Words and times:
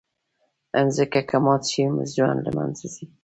مځکه 0.85 1.21
که 1.29 1.37
ماته 1.45 1.67
شي، 1.71 1.83
ژوند 2.15 2.39
له 2.45 2.51
منځه 2.57 2.85
ځي. 2.93 3.05